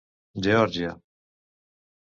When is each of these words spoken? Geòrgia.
Geòrgia. 0.45 0.91